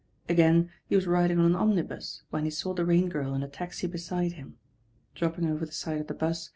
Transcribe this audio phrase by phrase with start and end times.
[0.27, 0.69] Agam.
[0.87, 3.85] he was riding on an omnibus when he saw the Rain Girl in a taxi
[3.85, 4.57] beside him.
[5.13, 6.49] Drop" ping over the s '^ of the 'bus.